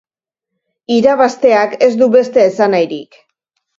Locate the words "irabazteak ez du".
0.95-2.09